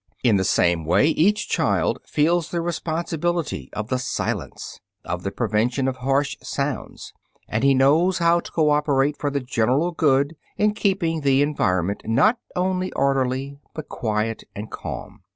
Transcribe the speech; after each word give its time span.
In 0.23 0.37
the 0.37 0.43
same 0.43 0.83
way 0.83 1.09
each 1.09 1.47
child 1.47 1.99
feels 2.07 2.49
the 2.49 2.59
responsibility 2.59 3.69
of 3.73 3.89
the 3.89 3.99
"silence," 3.99 4.79
of 5.05 5.21
the 5.21 5.29
prevention 5.29 5.87
of 5.87 5.97
harsh 5.97 6.37
sounds, 6.41 7.13
and 7.47 7.63
he 7.63 7.75
knows 7.75 8.17
how 8.17 8.39
to 8.39 8.51
cooperate 8.51 9.15
for 9.15 9.29
the 9.29 9.41
general 9.41 9.91
good 9.91 10.35
in 10.57 10.73
keeping 10.73 11.21
the 11.21 11.43
environment, 11.43 12.01
not 12.03 12.39
only 12.55 12.91
orderly, 12.93 13.59
but 13.75 13.89
quiet 13.89 14.43
and 14.55 14.71
calm. 14.71 15.21